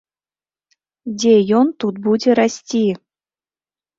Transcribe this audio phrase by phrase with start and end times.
[1.17, 2.83] Дзе ён тут будзе расці?!